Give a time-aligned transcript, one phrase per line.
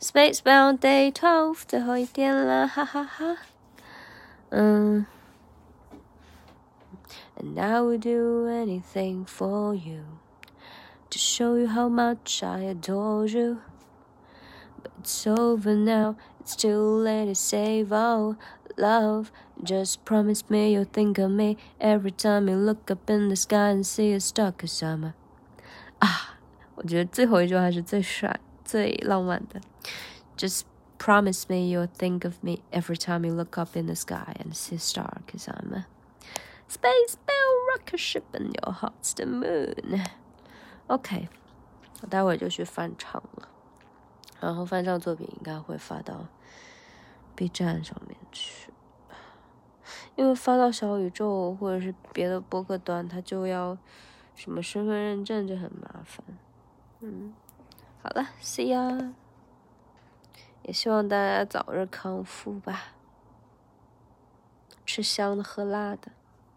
[0.00, 3.36] Spacebound Day Twelve，最后一天了，哈哈哈。
[4.50, 5.06] 嗯。
[7.36, 10.04] And I would do anything for you
[11.10, 13.58] to show you how much I adore you.
[14.82, 18.36] But it's over now, it's too late to save our
[18.76, 19.32] love.
[19.62, 23.70] Just promise me you'll think of me every time you look up in the sky
[23.70, 25.14] and see a star, cause I'm a
[26.00, 26.38] 啊，
[26.76, 29.61] 我觉得最后一句话是最帅、 最浪漫的。
[30.35, 30.63] Just
[30.99, 34.53] promise me you'll think of me every time you look up in the sky and
[34.53, 35.85] see star, cause I'm a
[36.67, 40.05] space bell rocket ship and your heart's the moon.
[40.87, 41.29] OK，
[42.01, 43.49] 我待会儿就去翻唱了，
[44.41, 46.27] 然后翻唱作品应该会发到
[47.35, 48.71] B 站上面去。
[50.15, 53.77] 因为发到小宇宙或者是别的播客端，它就要
[54.35, 56.25] 什么身份认证，就很麻烦。
[56.99, 57.33] 嗯，
[58.07, 59.13] 好了，See you。
[60.63, 62.93] 也希望大家早日康复吧，
[64.85, 66.13] 吃香的喝辣的。